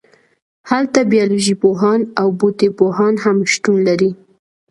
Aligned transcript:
هلته 0.69 0.99
بیالوژی 1.11 1.55
پوهان 1.63 1.99
او 2.21 2.27
بوټي 2.39 2.69
پوهان 2.79 3.13
هم 3.23 3.37
شتون 3.53 3.77
لري 3.87 4.11